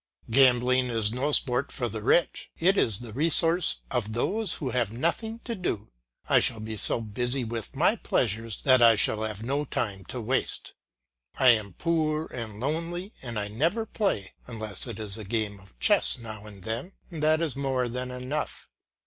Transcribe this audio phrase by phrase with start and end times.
[0.31, 4.91] Gambling is no sport for the rich, it is the resource of those who have
[4.91, 5.91] nothing to do;
[6.27, 10.19] I shall be so busy with my pleasures that I shall have no time to
[10.19, 10.73] waste.
[11.37, 15.77] I am poor and lonely and I never play, unless it is a game of
[15.79, 18.69] chess now and then, and that is more than enough.